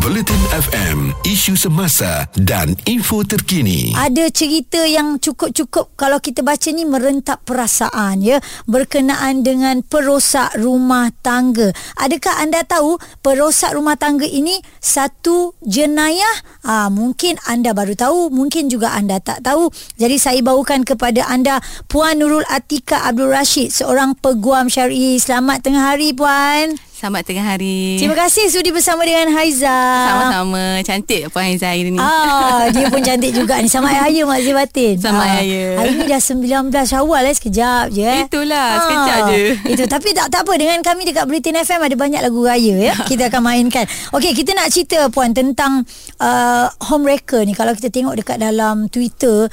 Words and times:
Bulletin 0.00 0.40
FM, 0.56 1.12
isu 1.20 1.52
semasa 1.52 2.24
dan 2.40 2.72
info 2.88 3.28
terkini. 3.28 3.92
Ada 3.92 4.32
cerita 4.32 4.80
yang 4.88 5.20
cukup-cukup 5.20 5.92
kalau 6.00 6.16
kita 6.16 6.40
baca 6.40 6.72
ni 6.72 6.88
merentak 6.88 7.44
perasaan 7.44 8.24
ya 8.24 8.40
berkenaan 8.64 9.44
dengan 9.44 9.84
perosak 9.84 10.56
rumah 10.56 11.12
tangga. 11.20 11.76
Adakah 12.00 12.40
anda 12.40 12.64
tahu 12.64 12.96
perosak 13.20 13.76
rumah 13.76 14.00
tangga 14.00 14.24
ini 14.24 14.64
satu 14.80 15.52
jenayah? 15.60 16.40
Ah 16.64 16.88
mungkin 16.88 17.36
anda 17.44 17.76
baru 17.76 17.92
tahu, 17.92 18.32
mungkin 18.32 18.72
juga 18.72 18.96
anda 18.96 19.20
tak 19.20 19.44
tahu. 19.44 19.68
Jadi 20.00 20.16
saya 20.16 20.40
bawakan 20.40 20.88
kepada 20.88 21.28
anda 21.28 21.60
Puan 21.92 22.16
Nurul 22.16 22.48
Atika 22.48 23.04
Abdul 23.04 23.28
Rashid, 23.28 23.68
seorang 23.68 24.16
peguam 24.16 24.72
syar'i. 24.72 25.20
Selamat 25.20 25.60
tengah 25.60 25.92
hari 25.92 26.16
puan. 26.16 26.80
Selamat 27.02 27.26
tengah 27.26 27.42
hari. 27.42 27.98
Terima 27.98 28.14
kasih 28.14 28.46
sudi 28.46 28.70
bersama 28.70 29.02
dengan 29.02 29.34
Haiza. 29.34 29.74
Sama-sama. 30.06 30.78
Cantik 30.86 31.34
Puan 31.34 31.50
Haiza 31.50 31.74
hari 31.74 31.90
ni. 31.90 31.98
Ah, 31.98 32.62
dia 32.74 32.86
pun 32.94 33.02
cantik 33.02 33.34
juga 33.34 33.58
ni. 33.58 33.66
Sama 33.66 33.90
Ayah 33.90 34.22
Mak 34.22 34.38
Zibatin. 34.38 35.02
Sama 35.02 35.18
ah, 35.26 35.42
Ayah. 35.42 35.82
Hari 35.82 35.98
ni 35.98 36.06
dah 36.06 36.22
19 36.22 36.70
Syawal 36.70 37.26
eh. 37.26 37.34
Sekejap 37.34 37.90
je 37.90 38.06
eh. 38.06 38.22
Itulah, 38.22 38.68
sekejap 38.86 39.18
je. 39.34 39.38
Itu. 39.74 39.84
Tapi 39.90 40.14
tak 40.14 40.30
tak 40.30 40.46
apa. 40.46 40.54
Dengan 40.54 40.78
kami 40.78 41.02
dekat 41.02 41.26
Britain 41.26 41.58
FM 41.58 41.82
ada 41.82 41.96
banyak 41.98 42.22
lagu 42.22 42.38
raya 42.46 42.74
ya. 42.78 42.94
Kita 43.10 43.34
akan 43.34 43.42
mainkan. 43.50 43.82
Okey, 44.14 44.30
kita 44.38 44.54
nak 44.54 44.70
cerita 44.70 45.10
Puan 45.10 45.34
tentang 45.34 45.82
uh, 46.22 46.70
homewrecker 46.86 47.42
ni. 47.42 47.58
Kalau 47.58 47.74
kita 47.74 47.90
tengok 47.90 48.14
dekat 48.14 48.38
dalam 48.38 48.86
Twitter, 48.86 49.50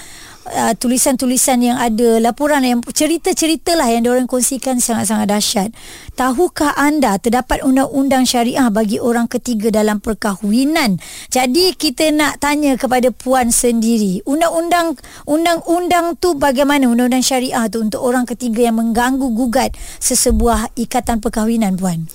uh, 0.49 0.73
tulisan-tulisan 0.73 1.61
yang 1.61 1.77
ada 1.77 2.17
laporan 2.17 2.65
yang 2.65 2.81
cerita-cerita 2.83 3.77
lah 3.77 3.87
yang 3.89 4.05
diorang 4.05 4.25
kongsikan 4.25 4.81
sangat-sangat 4.81 5.27
dahsyat. 5.29 5.69
Tahukah 6.17 6.75
anda 6.75 7.15
terdapat 7.21 7.63
undang-undang 7.63 8.27
syariah 8.27 8.67
bagi 8.73 8.99
orang 8.99 9.29
ketiga 9.29 9.71
dalam 9.71 10.01
perkahwinan? 10.01 10.99
Jadi 11.31 11.77
kita 11.77 12.11
nak 12.11 12.41
tanya 12.43 12.75
kepada 12.75 13.13
puan 13.13 13.53
sendiri. 13.53 14.25
Undang-undang 14.27 14.99
undang-undang 15.29 16.17
tu 16.17 16.35
bagaimana 16.35 16.89
undang-undang 16.89 17.23
syariah 17.23 17.69
tu 17.71 17.79
untuk 17.79 18.03
orang 18.03 18.27
ketiga 18.27 18.67
yang 18.67 18.81
mengganggu 18.81 19.29
gugat 19.31 19.77
sesebuah 20.03 20.75
ikatan 20.75 21.21
perkahwinan 21.23 21.79
puan? 21.79 22.09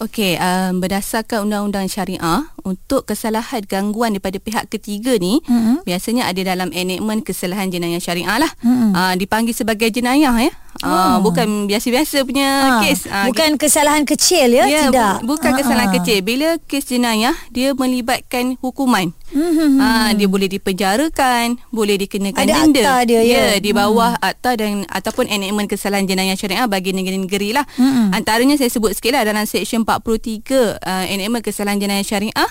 Okey, 0.00 0.40
um, 0.40 0.80
berdasarkan 0.80 1.44
undang-undang 1.44 1.84
syariah 1.84 2.48
untuk 2.64 3.04
kesalahan 3.04 3.60
gangguan 3.60 4.16
daripada 4.16 4.40
pihak 4.40 4.72
ketiga 4.72 5.20
ni 5.20 5.44
mm-hmm. 5.44 5.84
biasanya 5.84 6.24
ada 6.24 6.40
dalam 6.40 6.72
enactment 6.72 7.20
kesalahan 7.20 7.68
jenayah 7.68 8.00
syariah 8.00 8.40
lah. 8.40 8.48
Mm-hmm. 8.64 8.90
Uh, 8.96 9.14
dipanggil 9.20 9.52
sebagai 9.52 9.92
jenayah 9.92 10.32
ya. 10.40 10.48
Uh, 10.80 10.88
oh. 10.88 11.14
bukan 11.28 11.68
biasa-biasa 11.68 12.24
punya 12.24 12.48
ha. 12.48 12.80
kes. 12.80 13.04
Uh, 13.04 13.28
bukan 13.28 13.60
kesalahan 13.60 14.08
kecil 14.08 14.48
ya, 14.48 14.64
ya 14.64 14.88
tidak. 14.88 15.20
Bu- 15.20 15.36
bukan 15.36 15.52
uh-huh. 15.52 15.60
kesalahan 15.60 15.90
kecil. 15.92 16.18
Bila 16.24 16.56
kes 16.64 16.88
jenayah 16.88 17.36
dia 17.52 17.76
melibatkan 17.76 18.56
hukuman. 18.64 19.12
Mm-hmm. 19.30 19.78
Uh, 19.78 20.10
dia 20.16 20.26
boleh 20.26 20.48
dipenjarakan, 20.50 21.60
boleh 21.70 22.00
dikenakan 22.00 22.42
ada 22.42 22.64
denda. 22.64 22.80
Akta 22.82 22.96
dia, 23.06 23.20
ya, 23.22 23.54
ya 23.54 23.62
di 23.62 23.70
bawah 23.70 24.18
mm. 24.18 24.26
akta 24.26 24.50
dan 24.58 24.82
ataupun 24.90 25.28
enactment 25.30 25.68
kesalahan 25.70 26.08
jenayah 26.08 26.34
syariah 26.34 26.66
bagi 26.66 26.96
negeri-negeri 26.96 27.54
lah. 27.54 27.68
Mm-hmm. 27.76 28.16
Antaranya 28.16 28.56
saya 28.56 28.72
sebut 28.72 28.96
sikit 28.96 29.14
lah 29.14 29.22
dalam 29.28 29.44
section 29.44 29.84
43 29.84 30.80
uh, 30.80 31.04
enactment 31.06 31.44
kesalahan 31.44 31.78
jenayah 31.78 32.02
syariah 32.02 32.50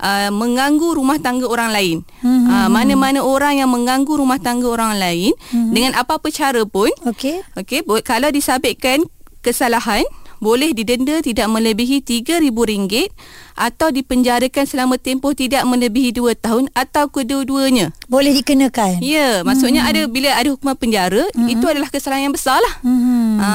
uh, 0.00 0.32
mengganggu 0.32 0.96
rumah 0.96 1.20
tangga 1.20 1.46
orang 1.46 1.70
lain. 1.70 2.02
Mm-hmm. 2.24 2.48
Uh, 2.48 2.68
mana-mana 2.72 3.20
orang 3.22 3.60
yang 3.60 3.70
mengganggu 3.70 4.10
rumah 4.10 4.40
tangga 4.40 4.66
orang 4.66 4.96
lain 4.96 5.36
mm-hmm. 5.36 5.72
dengan 5.76 5.92
apa-apa 5.94 6.32
cara 6.32 6.64
pun. 6.64 6.90
Okey. 7.06 7.44
Okey, 7.60 7.84
kalau 8.02 8.32
disabitkan 8.32 9.04
kesalahan 9.40 10.04
boleh 10.40 10.72
didenda 10.72 11.20
tidak 11.20 11.46
melebihi 11.52 12.00
RM3,000 12.00 13.12
atau 13.60 13.92
dipenjarakan 13.92 14.64
selama 14.64 14.96
tempoh 14.96 15.36
tidak 15.36 15.60
melebihi 15.68 16.16
2 16.16 16.32
tahun 16.40 16.64
atau 16.72 17.12
kedua-duanya. 17.12 17.92
Boleh 18.08 18.32
dikenakan? 18.40 19.04
Ya, 19.04 19.44
maksudnya 19.44 19.84
hmm. 19.84 19.90
ada 19.92 20.02
bila 20.08 20.28
ada 20.32 20.48
hukuman 20.48 20.72
penjara, 20.80 21.28
hmm. 21.36 21.48
itu 21.52 21.64
adalah 21.68 21.92
kesalahan 21.92 22.32
yang 22.32 22.34
besar 22.34 22.56
lah. 22.56 22.74
Hmm. 22.80 23.36
Ha, 23.36 23.48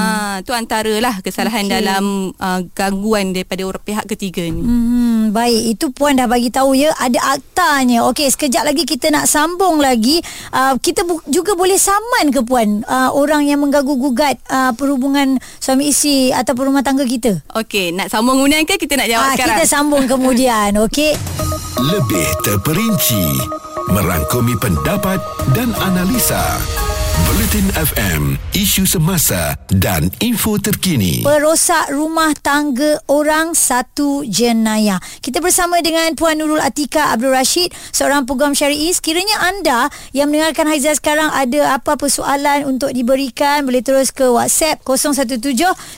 itu 0.45 0.53
antaralah 0.53 1.25
kesalahan 1.25 1.65
okay. 1.65 1.73
dalam 1.81 2.29
uh, 2.37 2.61
gangguan 2.77 3.33
daripada 3.33 3.65
orang 3.65 3.81
pihak 3.81 4.05
ketiga 4.05 4.45
ni. 4.45 4.61
Hmm, 4.61 5.33
baik, 5.33 5.73
itu 5.73 5.85
puan 5.89 6.21
dah 6.21 6.29
bagi 6.29 6.53
tahu 6.53 6.77
ya, 6.77 6.93
ada 7.01 7.17
aktanya. 7.33 8.05
Okey, 8.13 8.29
sekejap 8.29 8.61
lagi 8.61 8.85
kita 8.85 9.09
nak 9.09 9.25
sambung 9.25 9.81
lagi. 9.81 10.21
Uh, 10.53 10.77
kita 10.77 11.01
bu- 11.01 11.25
juga 11.25 11.57
boleh 11.57 11.81
saman 11.81 12.29
ke 12.29 12.45
puan 12.45 12.85
uh, 12.85 13.09
orang 13.09 13.49
yang 13.49 13.57
mengganggu 13.57 13.97
gugat 13.97 14.37
uh, 14.53 14.69
perhubungan 14.77 15.41
suami 15.57 15.89
isteri 15.89 16.29
atau 16.29 16.53
rumah 16.75 16.83
tangga 16.83 17.07
kita? 17.07 17.39
Okey, 17.55 17.95
nak 17.95 18.11
sambung 18.11 18.43
kemudian 18.43 18.67
ke 18.67 18.75
kita 18.75 18.99
nak 18.99 19.07
jawab 19.07 19.31
uh, 19.31 19.33
sekarang? 19.39 19.55
Kita 19.55 19.63
sambung 19.63 19.95
sambung 19.95 20.11
kemudian, 20.11 20.75
okey? 20.91 21.15
Lebih 21.79 22.27
terperinci 22.43 23.39
merangkumi 23.95 24.59
pendapat 24.59 25.23
dan 25.55 25.71
analisa. 25.79 26.59
Bulletin 27.35 27.67
FM, 27.75 28.39
isu 28.55 28.87
semasa 28.87 29.59
dan 29.67 30.07
info 30.23 30.55
terkini. 30.55 31.19
Perosak 31.19 31.91
rumah 31.91 32.31
tangga 32.31 32.95
orang 33.11 33.51
satu 33.51 34.23
jenayah. 34.23 35.03
Kita 35.19 35.43
bersama 35.43 35.83
dengan 35.83 36.15
Puan 36.15 36.39
Nurul 36.39 36.63
Atika 36.63 37.11
Abdul 37.11 37.35
Rashid, 37.35 37.75
seorang 37.91 38.23
peguam 38.23 38.55
syari'i. 38.55 38.95
Sekiranya 38.95 39.51
anda 39.51 39.91
yang 40.15 40.31
mendengarkan 40.31 40.63
Haizah 40.71 40.95
sekarang 40.95 41.27
ada 41.27 41.75
apa-apa 41.75 42.07
soalan 42.07 42.71
untuk 42.71 42.95
diberikan, 42.95 43.67
boleh 43.67 43.83
terus 43.83 44.15
ke 44.15 44.31
WhatsApp 44.31 44.79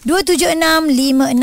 017-276-5656. 0.09 1.37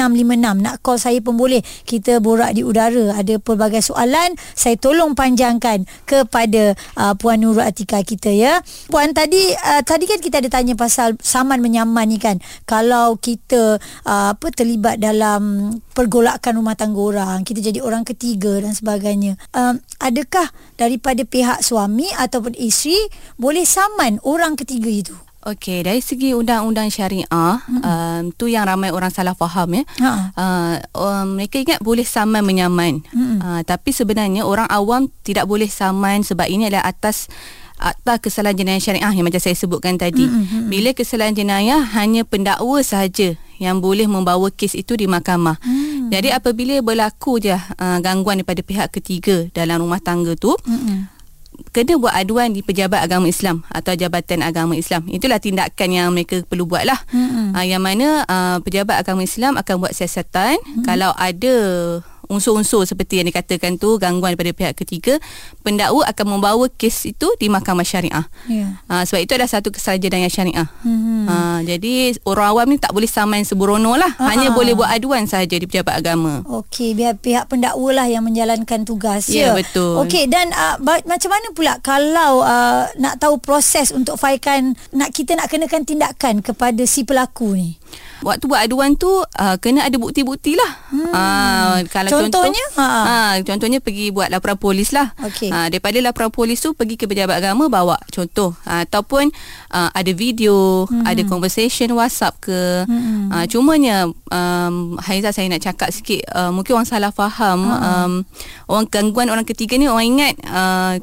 Nak 0.58 0.82
call 0.82 0.98
saya 0.98 1.22
pun 1.22 1.38
boleh. 1.38 1.62
Kita 1.86 2.18
borak 2.18 2.50
di 2.58 2.66
udara. 2.66 3.14
Ada 3.14 3.38
pelbagai 3.38 3.86
soalan, 3.86 4.34
saya 4.58 4.74
tolong 4.74 5.14
panjangkan 5.14 5.86
kepada 6.02 6.74
uh, 6.98 7.14
Puan 7.14 7.46
Nurul 7.46 7.62
Atika 7.62 8.02
kita 8.02 8.34
ya. 8.34 8.58
Puan 8.90 9.14
tadi 9.14 9.54
uh, 9.54 9.83
tadi 9.84 10.08
kan 10.08 10.18
kita 10.18 10.40
ada 10.40 10.50
tanya 10.50 10.74
pasal 10.74 11.14
saman 11.20 11.60
menyaman 11.60 12.08
ni 12.08 12.18
kan. 12.18 12.40
Kalau 12.64 13.20
kita 13.20 13.78
uh, 14.08 14.28
apa 14.34 14.48
terlibat 14.50 14.98
dalam 14.98 15.72
pergolakan 15.92 16.58
rumah 16.58 16.74
tangga 16.74 17.00
orang, 17.00 17.38
kita 17.44 17.60
jadi 17.60 17.84
orang 17.84 18.02
ketiga 18.02 18.58
dan 18.64 18.72
sebagainya. 18.72 19.36
Um, 19.52 19.78
adakah 20.00 20.50
daripada 20.80 21.22
pihak 21.22 21.62
suami 21.62 22.08
ataupun 22.16 22.56
isteri 22.56 22.96
boleh 23.36 23.62
saman 23.62 24.18
orang 24.24 24.56
ketiga 24.56 24.90
itu? 24.90 25.16
Okey, 25.44 25.84
dari 25.84 26.00
segi 26.00 26.32
undang-undang 26.32 26.88
syariah, 26.88 27.28
hmm. 27.28 27.80
um, 27.84 28.22
tu 28.32 28.48
yang 28.48 28.64
ramai 28.64 28.88
orang 28.88 29.12
salah 29.12 29.36
faham 29.36 29.76
ya. 29.76 29.84
Ha. 30.00 30.12
Uh, 30.32 30.74
um, 30.96 31.36
mereka 31.36 31.60
ingat 31.60 31.84
boleh 31.84 32.08
saman 32.08 32.40
menyaman. 32.40 33.04
Hmm. 33.12 33.44
Uh, 33.44 33.60
tapi 33.60 33.92
sebenarnya 33.92 34.48
orang 34.48 34.64
awam 34.72 35.12
tidak 35.20 35.44
boleh 35.44 35.68
saman 35.68 36.24
sebab 36.24 36.48
ini 36.48 36.72
adalah 36.72 36.88
atas 36.88 37.28
akta 37.78 38.22
kesalahan 38.22 38.54
jenayah 38.54 38.82
syariah 38.82 39.12
yang 39.12 39.26
macam 39.26 39.42
saya 39.42 39.56
sebutkan 39.58 39.98
tadi. 39.98 40.24
Mm-hmm. 40.24 40.70
Bila 40.70 40.90
kesalahan 40.94 41.34
jenayah 41.34 41.82
hanya 41.98 42.22
pendakwa 42.22 42.80
sahaja 42.80 43.34
yang 43.58 43.78
boleh 43.78 44.06
membawa 44.10 44.50
kes 44.50 44.74
itu 44.74 44.98
di 44.98 45.06
mahkamah. 45.06 45.58
Mm. 45.62 46.10
Jadi 46.10 46.28
apabila 46.34 46.74
berlaku 46.82 47.42
je 47.42 47.54
uh, 47.54 47.98
gangguan 48.02 48.42
daripada 48.42 48.62
pihak 48.62 48.88
ketiga 48.94 49.46
dalam 49.54 49.82
rumah 49.82 49.98
tangga 50.02 50.34
tu, 50.38 50.54
mm-hmm. 50.54 50.98
kena 51.70 51.98
buat 51.98 52.14
aduan 52.14 52.54
di 52.54 52.62
pejabat 52.62 53.02
agama 53.02 53.26
Islam 53.30 53.62
atau 53.70 53.94
jabatan 53.94 54.42
agama 54.42 54.74
Islam. 54.78 55.06
Itulah 55.10 55.38
tindakan 55.38 55.88
yang 55.90 56.08
mereka 56.14 56.42
perlu 56.46 56.66
buat 56.66 56.86
lah. 56.86 56.98
Mm-hmm. 57.10 57.46
Uh, 57.54 57.64
yang 57.66 57.82
mana 57.82 58.08
uh, 58.26 58.58
pejabat 58.62 59.02
agama 59.02 59.22
Islam 59.26 59.58
akan 59.58 59.74
buat 59.82 59.92
siasatan 59.94 60.58
mm-hmm. 60.58 60.84
kalau 60.86 61.10
ada 61.14 61.54
unsur-unsur 62.28 62.84
seperti 62.88 63.20
yang 63.20 63.28
dikatakan 63.28 63.76
tu 63.76 63.96
gangguan 64.00 64.34
daripada 64.34 64.52
pihak 64.52 64.74
ketiga 64.76 65.16
pendakwa 65.60 66.04
akan 66.08 66.26
membawa 66.38 66.66
kes 66.72 67.08
itu 67.08 67.28
di 67.36 67.48
mahkamah 67.52 67.84
syariah 67.84 68.26
yeah. 68.48 68.80
ha, 68.88 69.04
sebab 69.04 69.20
itu 69.24 69.32
adalah 69.36 69.50
satu 69.50 69.68
kesalahan 69.70 70.26
yang 70.26 70.32
syariah 70.32 70.68
hmm. 70.84 71.26
ha, 71.28 71.36
jadi 71.62 72.16
orang 72.24 72.46
awam 72.54 72.66
ni 72.74 72.78
tak 72.80 72.92
boleh 72.92 73.08
samain 73.08 73.44
sembrono 73.44 73.94
lah 73.94 74.10
ha. 74.16 74.32
hanya 74.32 74.52
boleh 74.52 74.72
buat 74.76 74.90
aduan 74.90 75.28
sahaja 75.28 75.56
di 75.56 75.66
pejabat 75.68 76.00
agama 76.00 76.42
Okey, 76.44 76.96
biar 76.96 77.16
pihak 77.18 77.48
pendakwa 77.48 77.90
lah 77.92 78.06
yang 78.08 78.24
menjalankan 78.24 78.84
tugas 78.84 79.28
ya, 79.28 79.52
ya. 79.52 79.56
betul 79.56 80.00
Okey, 80.04 80.28
dan 80.28 80.50
uh, 80.52 80.76
ba- 80.80 81.04
macam 81.04 81.30
mana 81.32 81.48
pula 81.52 81.74
kalau 81.80 82.42
uh, 82.42 82.88
nak 82.98 83.20
tahu 83.20 83.38
proses 83.40 83.92
untuk 83.92 84.16
failkan 84.16 84.76
nak 84.92 85.12
kita 85.12 85.36
nak 85.36 85.50
kenakan 85.52 85.82
tindakan 85.84 86.40
kepada 86.40 86.82
si 86.88 87.04
pelaku 87.04 87.54
ni 87.54 87.70
waktu 88.24 88.44
buat 88.48 88.60
aduan 88.64 88.96
tu 88.96 89.10
uh, 89.10 89.56
kena 89.60 89.84
ada 89.84 89.96
bukti-bukti 90.00 90.56
lah. 90.56 90.72
Hmm. 90.88 91.12
Uh, 91.12 91.76
kalau 91.92 92.10
contohnya, 92.10 92.64
contoh, 92.72 92.80
ha. 92.80 93.02
uh, 93.04 93.34
contohnya 93.44 93.78
pergi 93.84 94.10
buat 94.14 94.32
laporan 94.32 94.56
polis 94.56 94.90
lah. 94.96 95.12
Okay. 95.20 95.52
Uh, 95.52 95.68
daripada 95.68 96.00
laporan 96.00 96.32
polis 96.32 96.60
tu 96.64 96.72
pergi 96.72 96.96
ke 96.96 97.04
pejabat 97.04 97.42
agama 97.42 97.68
bawa 97.68 98.00
contoh 98.08 98.56
uh, 98.64 98.82
ataupun 98.84 99.28
uh, 99.74 99.90
ada 99.92 100.12
video, 100.16 100.88
hmm. 100.88 101.04
ada 101.04 101.22
conversation 101.28 101.92
WhatsApp 101.92 102.40
ke. 102.40 102.88
Hmm. 102.88 103.28
Uh, 103.28 103.44
cumanya 103.48 104.08
um, 104.32 104.96
Haiza 105.00 105.30
saya 105.30 105.46
nak 105.50 105.62
cakap 105.62 105.92
sikit 105.92 106.24
uh, 106.32 106.50
mungkin 106.50 106.80
orang 106.80 106.88
salah 106.88 107.12
faham 107.12 107.70
uh. 107.70 107.76
um, 107.80 108.12
orang 108.68 108.86
gangguan 108.88 109.28
orang 109.30 109.46
ketiga 109.46 109.76
ni 109.76 109.86
orang 109.86 110.06
ingat 110.06 110.34
uh, 110.48 110.96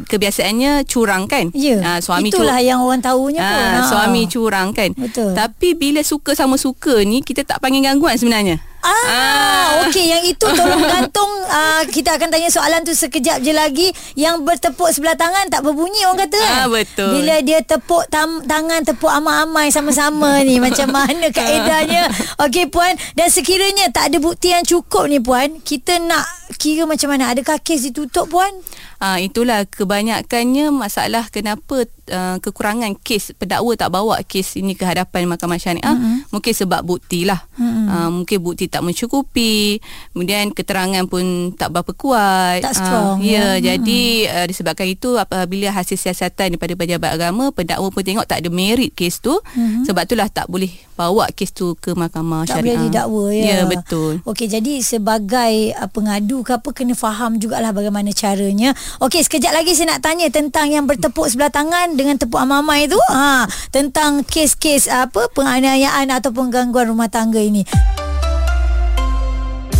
kebiasaannya 0.00 0.84
curang 0.84 1.24
kan 1.24 1.50
Ya 1.50 1.78
Ah, 1.80 1.98
suami 1.98 2.28
Itulah 2.28 2.56
cu- 2.56 2.66
yang 2.66 2.80
orang 2.80 3.00
tahunya 3.00 3.40
pun 3.40 3.62
Ah, 3.64 3.72
Ha. 3.76 3.86
suami 3.86 4.22
curang 4.24 4.70
kan 4.70 4.90
Betul. 4.92 5.32
tapi 5.32 5.72
bila 5.72 6.00
suka 6.00 6.32
sama 6.32 6.54
suka 6.54 7.00
ni 7.00 7.20
kita 7.20 7.42
tak 7.42 7.58
panggil 7.58 7.82
gangguan 7.82 8.14
sebenarnya 8.14 8.58
Ah, 8.80 9.84
okey 9.84 10.06
yang 10.06 10.22
itu 10.22 10.46
tolong 10.46 10.78
gantung 10.88 11.26
ah, 11.46 11.82
kita 11.84 12.14
akan 12.14 12.28
tanya 12.28 12.46
soalan 12.46 12.80
tu 12.80 12.92
sekejap 12.92 13.40
je 13.40 13.50
lagi 13.50 13.88
yang 14.14 14.40
bertepuk 14.40 14.88
sebelah 14.88 15.12
tangan 15.12 15.46
tak 15.46 15.60
berbunyi 15.60 15.98
orang 16.04 16.24
kata 16.24 16.38
kan. 16.38 16.54
Ah, 16.56 16.66
betul. 16.68 17.10
Bila 17.12 17.42
dia 17.42 17.58
tepuk 17.60 18.06
tam, 18.06 18.38
tangan 18.40 18.84
tepuk 18.84 19.10
amai-amai 19.10 19.68
sama-sama 19.68 20.40
ni 20.40 20.56
macam 20.64 20.88
mana 20.88 21.26
kaedahnya. 21.28 22.06
Okey 22.44 22.66
puan 22.66 22.94
dan 23.12 23.28
sekiranya 23.28 23.90
tak 23.90 24.08
ada 24.08 24.18
bukti 24.18 24.54
yang 24.54 24.62
cukup 24.62 25.04
ni 25.04 25.18
puan, 25.18 25.58
kita 25.58 25.98
nak 25.98 26.22
kira 26.56 26.88
macam 26.88 27.12
mana? 27.12 27.28
Adakah 27.28 27.60
kes 27.60 27.90
ditutup 27.90 28.32
puan? 28.32 28.50
Ah 28.98 29.20
itulah 29.20 29.68
kebanyakannya 29.68 30.72
masalah 30.72 31.28
kenapa 31.28 31.86
uh, 32.10 32.36
kekurangan 32.42 32.96
kes 32.98 33.36
pendakwa 33.36 33.72
tak 33.78 33.90
bawa 33.92 34.16
kes 34.24 34.58
ini 34.58 34.74
ke 34.74 34.82
hadapan 34.82 35.28
mahkamah 35.28 35.60
syariah 35.60 35.84
mm-hmm. 35.84 36.32
mungkin 36.34 36.52
sebab 36.56 36.80
bukti 36.82 37.22
lah 37.28 37.38
mm-hmm. 37.56 37.86
uh, 37.86 38.08
mungkin 38.10 38.38
bukti 38.42 38.66
tak 38.66 38.82
mencukupi 38.82 39.78
kemudian 40.16 40.50
keterangan 40.50 41.04
pun 41.06 41.54
tak 41.54 41.70
berapa 41.70 41.92
kuat 41.94 42.58
Tak 42.64 42.74
strong, 42.74 43.22
Ah, 43.22 43.22
ya. 43.22 43.54
ya 43.60 43.76
jadi 43.76 44.02
uh, 44.34 44.46
disebabkan 44.48 44.88
itu 44.90 45.14
apabila 45.14 45.70
hasil 45.70 45.94
siasatan 45.94 46.56
daripada 46.56 46.74
pejabat 46.74 47.10
agama 47.14 47.54
pendakwa 47.54 47.88
pun 47.92 48.02
tengok 48.02 48.26
tak 48.26 48.42
ada 48.42 48.50
merit 48.50 48.90
kes 48.96 49.22
tu 49.22 49.36
mm-hmm. 49.38 49.86
sebab 49.86 50.02
itulah 50.08 50.26
tak 50.26 50.50
boleh 50.50 50.87
bawa 50.98 51.30
kes 51.30 51.54
tu 51.54 51.78
ke 51.78 51.94
mahkamah 51.94 52.42
Tak 52.42 52.58
syariah 52.58 52.74
boleh 52.74 52.86
didakwa 52.90 53.24
ya. 53.30 53.44
ya 53.46 53.58
betul 53.70 54.18
Okey 54.26 54.50
jadi 54.50 54.82
sebagai 54.82 55.78
uh, 55.78 55.86
pengadu 55.86 56.42
ke 56.42 56.58
apa 56.58 56.74
kena 56.74 56.98
faham 56.98 57.38
jugalah 57.38 57.70
bagaimana 57.70 58.10
caranya. 58.10 58.74
Okey 58.98 59.22
sekejap 59.22 59.54
lagi 59.54 59.78
saya 59.78 59.94
nak 59.94 60.02
tanya 60.02 60.26
tentang 60.26 60.74
yang 60.74 60.90
bertepuk 60.90 61.30
sebelah 61.30 61.54
tangan 61.54 61.94
dengan 61.94 62.18
tepuk 62.18 62.42
amamai 62.42 62.90
tu. 62.90 62.98
Ha 63.14 63.46
tentang 63.70 64.26
kes-kes 64.26 64.90
apa 64.90 65.30
penganiayaan 65.30 66.10
ataupun 66.10 66.50
gangguan 66.50 66.90
rumah 66.90 67.06
tangga 67.06 67.38
ini. 67.38 67.62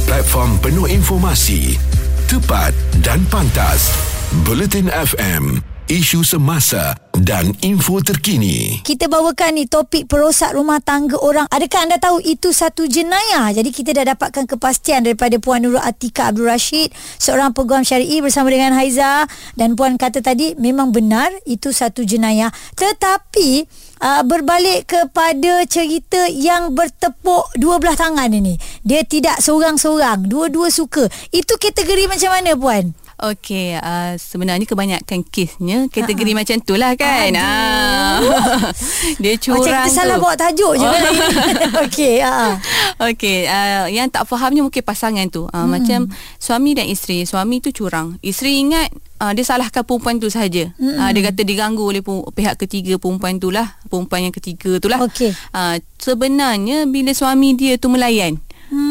Platform 0.07 0.57
penuh 0.65 0.89
informasi, 0.89 1.77
tepat 2.31 2.73
dan 3.05 3.21
pantas. 3.29 3.93
Bulletin 4.45 4.93
FM, 4.93 5.61
isu 5.89 6.21
semasa 6.21 6.93
dan 7.17 7.49
info 7.65 8.05
terkini. 8.05 8.85
Kita 8.85 9.09
bawakan 9.09 9.57
ni 9.57 9.65
topik 9.65 10.05
perosak 10.05 10.53
rumah 10.53 10.85
tangga 10.85 11.17
orang. 11.17 11.49
Adakah 11.49 11.89
anda 11.89 11.97
tahu 11.97 12.21
itu 12.21 12.53
satu 12.53 12.85
jenayah? 12.85 13.49
Jadi 13.57 13.73
kita 13.73 13.97
dah 13.97 14.13
dapatkan 14.13 14.45
kepastian 14.45 15.09
daripada 15.09 15.41
Puan 15.41 15.65
Nurul 15.65 15.81
Atika 15.81 16.29
Abdul 16.29 16.53
Rashid, 16.53 16.93
seorang 17.17 17.57
peguam 17.57 17.89
syar'i 17.89 18.21
bersama 18.21 18.53
dengan 18.53 18.77
Haiza 18.77 19.25
dan 19.57 19.81
puan 19.81 19.97
kata 19.97 20.21
tadi 20.21 20.53
memang 20.61 20.93
benar 20.93 21.33
itu 21.49 21.73
satu 21.73 22.05
jenayah. 22.05 22.53
Tetapi 22.77 23.65
uh, 24.05 24.23
berbalik 24.29 24.93
kepada 24.93 25.65
cerita 25.65 26.29
yang 26.29 26.77
bertepuk 26.77 27.49
dua 27.57 27.81
belah 27.81 27.97
tangan 27.97 28.29
ini. 28.29 28.61
Dia 28.85 29.09
tidak 29.09 29.41
seorang-seorang, 29.41 30.29
dua-dua 30.29 30.69
suka. 30.69 31.09
Itu 31.33 31.57
kategori 31.57 32.13
macam 32.13 32.31
mana 32.37 32.53
puan? 32.61 33.08
Okey, 33.19 33.75
uh, 33.75 34.15
sebenarnya 34.15 34.63
kebanyakan 34.63 35.27
kesnya 35.27 35.91
kategori 35.91 36.39
uh-huh. 36.39 36.39
macam 36.39 36.57
tu 36.63 36.79
lah 36.79 36.95
kan. 36.95 37.35
Ah. 37.35 38.23
Dia 39.23 39.35
curang 39.43 39.67
Macam 39.67 39.75
kita 39.75 39.91
salah 39.91 40.17
bawa 40.23 40.39
tajuk 40.39 40.79
je 40.79 40.87
kan. 40.87 41.03
Okey, 41.83 42.23
ha. 42.23 42.63
Okey, 43.11 43.51
uh, 43.51 43.91
yang 43.91 44.07
tak 44.07 44.23
fahamnya 44.23 44.63
mungkin 44.63 44.87
pasangan 44.87 45.27
tu. 45.35 45.51
Uh, 45.51 45.67
hmm. 45.67 45.67
Macam 45.67 46.01
suami 46.39 46.79
dan 46.79 46.87
isteri. 46.87 47.27
Suami 47.27 47.59
tu 47.59 47.75
curang. 47.75 48.15
Isteri 48.23 48.63
ingat 48.63 48.95
uh, 49.19 49.35
dia 49.35 49.43
salahkan 49.43 49.83
perempuan 49.83 50.23
tu 50.23 50.31
sahaja. 50.31 50.71
Hmm. 50.79 51.03
Uh, 51.03 51.11
dia 51.11 51.35
kata 51.35 51.43
diganggu 51.43 51.83
oleh 51.91 52.03
pihak 52.07 52.55
ketiga 52.55 53.03
perempuan 53.03 53.43
tu 53.43 53.51
lah. 53.51 53.83
Perempuan 53.91 54.31
yang 54.31 54.35
ketiga 54.35 54.79
tu 54.79 54.87
lah. 54.87 55.03
Okey. 55.03 55.35
Uh, 55.51 55.83
sebenarnya 55.99 56.87
bila 56.87 57.11
suami 57.11 57.59
dia 57.59 57.83
tu 57.83 57.91
melayan. 57.91 58.39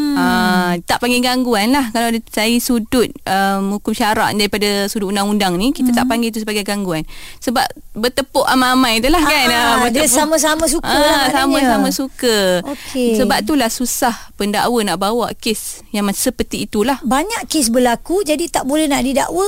Hmm. 0.08 0.16
Uh, 0.16 0.72
tak 0.88 1.04
panggil 1.04 1.20
gangguan 1.20 1.68
lah 1.68 1.92
Kalau 1.92 2.08
dari 2.08 2.56
sudut 2.64 3.12
um, 3.28 3.76
Hukum 3.76 3.92
syarak 3.92 4.32
daripada 4.32 4.88
Sudut 4.88 5.12
undang-undang 5.12 5.60
ni 5.60 5.76
Kita 5.76 5.92
hmm. 5.92 5.98
tak 6.00 6.04
panggil 6.08 6.32
itu 6.32 6.40
sebagai 6.40 6.64
gangguan 6.64 7.04
Sebab 7.44 7.68
Bertepuk 7.92 8.48
amai-amai 8.48 9.04
tu 9.04 9.12
lah 9.12 9.20
kan 9.20 9.46
Ah, 9.52 9.84
Ah, 9.84 9.88
dia 9.92 10.08
sama-sama 10.08 10.64
suka 10.64 10.88
Ah, 10.88 11.28
lah. 11.28 11.44
Sama-sama 11.44 11.88
suka 11.92 12.64
Okey. 12.64 13.20
Sebab 13.20 13.44
itulah 13.44 13.68
susah 13.68 14.16
Pendakwa 14.40 14.80
nak 14.80 14.96
bawa 14.96 15.28
kes 15.36 15.84
Yang 15.92 16.16
seperti 16.16 16.64
itulah 16.64 16.96
banyak 17.04 17.44
kes 17.50 17.68
berlaku 17.68 18.24
jadi 18.24 18.44
tak 18.48 18.64
boleh 18.64 18.88
nak 18.88 19.02
didakwa 19.04 19.44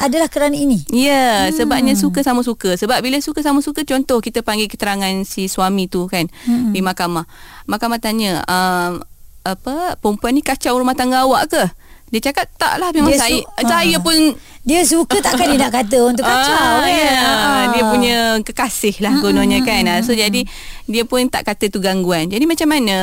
adalah 0.00 0.28
kerana 0.32 0.56
ini. 0.56 0.80
Ya, 0.88 1.48
hmm. 1.48 1.58
sebabnya 1.58 1.94
suka 1.98 2.24
sama 2.24 2.40
suka. 2.46 2.74
Sebab 2.78 2.98
bila 3.04 3.20
suka 3.20 3.44
sama 3.44 3.60
suka, 3.60 3.84
contoh 3.84 4.18
kita 4.24 4.40
panggil 4.40 4.66
keterangan 4.66 5.12
si 5.28 5.46
suami 5.46 5.86
tu 5.86 6.08
kan 6.08 6.26
hmm. 6.48 6.72
di 6.72 6.80
mahkamah. 6.80 7.28
Mahkamah 7.68 7.98
tanya, 8.00 8.42
um, 8.48 9.04
apa 9.42 9.96
perempuan 9.96 10.32
ni 10.32 10.40
kacau 10.40 10.74
rumah 10.74 10.92
tangga 10.92 11.22
awak 11.22 11.48
ke? 11.48 11.64
Dia 12.08 12.20
cakap 12.22 12.44
tak 12.54 12.76
lah 12.76 12.92
memang 12.92 13.08
Dia 13.08 13.18
saya 13.18 13.38
su- 13.38 13.48
saya 13.64 13.96
Ah. 13.96 14.00
pun 14.00 14.16
Dia 14.62 14.80
suka 14.84 15.18
takkan 15.18 15.48
dia 15.48 15.58
nak 15.58 15.72
kata 15.74 15.98
untuk 16.04 16.22
kacau 16.28 16.54
ah, 16.54 16.78
kan. 16.78 16.86
ya. 16.86 17.18
Ah. 17.18 17.62
Dia 17.70 17.82
punya 17.84 18.16
kekasih 18.40 19.00
lah 19.00 19.18
kononnya 19.18 19.58
kan. 19.60 19.82
Ah, 19.86 19.98
So 20.00 20.12
jadi 20.12 20.44
dia 20.84 21.02
pun 21.02 21.26
tak 21.26 21.42
kata 21.44 21.66
tu 21.66 21.78
gangguan. 21.78 22.28
Jadi 22.28 22.44
macam 22.44 22.68
mana 22.68 22.96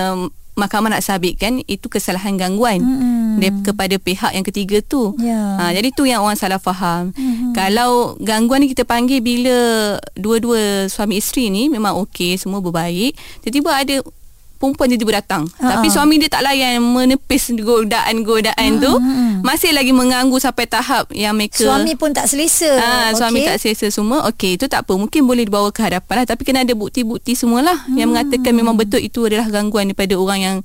mahkamah 0.55 0.91
nak 0.91 1.01
sabitkan 1.01 1.63
itu 1.65 1.87
kesalahan 1.87 2.35
gangguan 2.35 2.79
Mm-mm. 2.79 3.39
dia 3.39 3.47
kepada 3.61 3.95
pihak 3.95 4.31
yang 4.31 4.43
ketiga 4.43 4.79
tu. 4.79 5.15
Ya. 5.17 5.55
Ha, 5.57 5.71
jadi 5.71 5.87
tu 5.89 6.03
yang 6.03 6.19
orang 6.19 6.35
salah 6.35 6.59
faham. 6.59 7.09
Mm-hmm. 7.09 7.51
Kalau 7.53 8.19
gangguan 8.19 8.59
ni 8.59 8.67
kita 8.67 8.83
panggil 8.83 9.19
bila 9.19 9.55
dua-dua 10.13 10.59
suami 10.85 11.15
isteri 11.17 11.47
ni 11.47 11.67
memang 11.67 11.95
okey, 12.03 12.35
semua 12.35 12.59
berbaik, 12.59 13.15
tiba-tiba 13.39 13.71
ada 13.73 13.95
perempuan 14.59 14.91
tiba-tiba 14.91 15.23
datang. 15.23 15.47
Ha-ha. 15.57 15.79
Tapi 15.79 15.87
suami 15.87 16.19
dia 16.19 16.27
tak 16.27 16.43
layan 16.43 16.83
menepis 16.83 17.55
godaan-godaan 17.55 18.71
tu. 18.83 18.93
Masih 19.39 19.71
lagi 19.71 19.95
mengganggu 19.95 20.35
sampai 20.35 20.67
tahap 20.67 21.07
yang 21.15 21.31
mereka 21.31 21.63
Suami 21.63 21.95
pun 21.95 22.11
tak 22.11 22.27
selesa. 22.27 22.67
Ah, 22.75 23.09
suami 23.15 23.47
tak 23.47 23.57
selesa 23.57 23.87
semua. 23.87 24.27
Okey, 24.27 24.59
itu 24.59 24.67
tak 24.67 24.83
apa. 24.83 24.93
Mungkin 24.99 25.23
boleh 25.23 25.47
dibawa 25.47 25.71
ke 25.71 25.79
hadapan 25.79 26.21
lah. 26.21 26.25
Tapi 26.27 26.43
kena 26.43 26.67
ada 26.67 26.75
bukti-bukti 26.75 27.39
semualah 27.39 27.87
hmm. 27.87 27.95
yang 27.95 28.11
mengatakan 28.11 28.51
memang 28.51 28.75
betul 28.75 28.99
itu 28.99 29.25
adalah 29.31 29.47
gangguan 29.47 29.87
daripada 29.87 30.19
orang 30.19 30.39
yang 30.43 30.57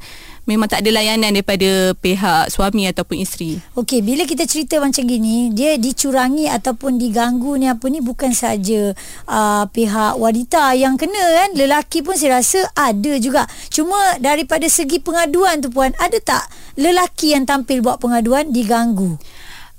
memang 0.44 0.69
tak 0.69 0.85
ada 0.85 0.91
layanan 0.93 1.32
daripada 1.32 1.93
pihak 1.99 2.52
suami 2.52 2.88
ataupun 2.88 3.20
isteri. 3.20 3.61
Okey, 3.76 4.05
bila 4.05 4.29
kita 4.29 4.44
cerita 4.44 4.76
macam 4.81 5.05
gini, 5.05 5.52
dia 5.52 5.76
dicurangi 5.81 6.49
ataupun 6.49 7.00
diganggu 7.00 7.56
ni 7.56 7.67
apa 7.69 7.85
ni 7.88 8.05
bukan 8.05 8.32
saja 8.37 8.93
uh, 9.29 9.64
pihak 9.69 10.20
wanita 10.20 10.76
yang 10.76 11.00
kena 11.00 11.25
kan, 11.44 11.50
lelaki 11.56 12.05
pun 12.05 12.17
saya 12.17 12.41
rasa 12.41 12.61
ada 12.76 13.17
juga. 13.17 13.49
Cuma 13.73 13.96
daripada 14.20 14.69
segi 14.69 15.00
pengaduan 15.00 15.64
tu 15.64 15.73
puan, 15.73 15.93
ada 15.96 16.17
tak 16.20 16.44
lelaki 16.76 17.32
yang 17.32 17.48
tampil 17.48 17.81
buat 17.81 18.01
pengaduan 18.01 18.53
diganggu 18.53 19.17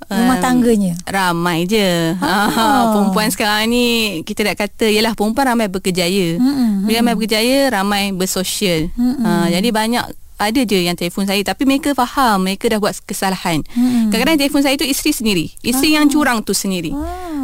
rumah 0.06 0.38
Um, 0.38 0.44
tangganya? 0.44 0.94
Ramai 1.08 1.66
je. 1.66 2.14
Ah. 2.22 2.46
Ha, 2.56 2.64
perempuan 2.94 3.28
sekarang 3.28 3.68
ni 3.68 3.86
kita 4.22 4.46
nak 4.46 4.56
kata 4.56 4.86
yalah 4.86 5.12
perempuan 5.18 5.50
ramai 5.50 5.66
berkejaya. 5.66 6.38
Bila 6.86 7.02
ramai 7.02 7.14
berkejaya, 7.18 7.68
ramai 7.74 8.02
bersosial. 8.14 8.88
Ha, 8.96 9.50
jadi 9.50 9.68
banyak 9.74 10.25
ada 10.36 10.60
je 10.62 10.78
yang 10.84 10.96
telefon 10.96 11.24
saya 11.24 11.40
tapi 11.40 11.64
mereka 11.64 11.96
faham 11.96 12.44
mereka 12.44 12.68
dah 12.68 12.76
buat 12.76 12.92
kesalahan. 13.08 13.64
Mm-mm. 13.72 14.12
Kadang-kadang 14.12 14.38
telefon 14.40 14.62
saya 14.62 14.76
tu 14.76 14.84
isteri 14.84 15.12
sendiri. 15.16 15.46
Isteri 15.64 15.96
yang 15.96 16.06
curang 16.12 16.44
tu 16.44 16.52
sendiri. 16.52 16.92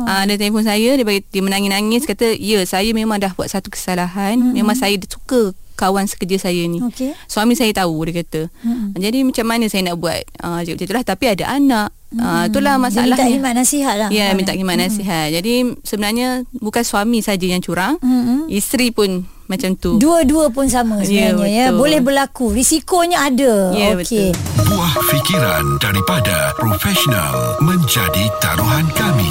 Ah. 0.04 0.28
dia 0.28 0.36
telefon 0.36 0.66
saya 0.66 0.92
dia 0.98 1.04
bagi 1.06 1.24
dia 1.30 1.40
menangis-nangis 1.40 2.04
kata 2.04 2.36
ya 2.36 2.60
saya 2.68 2.90
memang 2.92 3.16
dah 3.16 3.32
buat 3.32 3.48
satu 3.48 3.72
kesalahan. 3.72 4.36
Memang 4.36 4.76
saya 4.76 4.96
suka 5.08 5.56
kawan 5.72 6.04
sekerja 6.04 6.36
saya 6.36 6.62
ni. 6.68 6.84
Okey. 6.84 7.16
Suami 7.26 7.56
saya 7.56 7.72
tahu 7.72 7.96
dia 8.06 8.22
kata. 8.22 8.52
Mm-mm. 8.62 8.92
Jadi 8.94 9.18
macam 9.24 9.44
mana 9.48 9.64
saya 9.72 9.82
nak 9.88 9.96
buat? 9.96 10.22
Ah 10.38 10.46
uh, 10.46 10.56
macam 10.60 10.74
itulah 10.76 11.02
tapi 11.02 11.24
ada 11.32 11.44
anak. 11.48 11.90
Ah 12.20 12.44
itulah 12.44 12.76
Dia 12.76 12.84
masalahnya. 12.84 13.16
minta 13.16 13.24
khidmat 13.24 13.52
nasihat 13.56 13.94
lah. 13.96 14.08
Ya, 14.12 14.36
minta 14.36 14.52
khidmat 14.52 14.76
nasihat. 14.76 15.32
Jadi 15.32 15.80
sebenarnya 15.80 16.44
bukan 16.60 16.84
suami 16.84 17.24
saja 17.24 17.48
yang 17.48 17.64
curang, 17.64 17.96
Mm-mm. 18.04 18.52
isteri 18.52 18.92
pun 18.92 19.24
macam 19.44 19.74
tu. 19.74 19.96
Dua-dua 19.96 20.48
pun 20.48 20.66
sama 20.66 21.00
Ya, 21.00 21.30
sebenarnya 21.32 21.48
ya. 21.48 21.66
betul. 21.68 21.78
Boleh 21.78 22.00
berlaku. 22.00 22.46
Risikonya 22.50 23.18
ada. 23.24 23.54
Ya, 23.72 23.94
Okey. 23.94 24.30
Buah 24.62 24.92
fikiran 25.04 25.64
daripada 25.78 26.54
profesional 26.54 27.34
menjadi 27.60 28.24
taruhan 28.38 28.86
kami. 28.92 29.30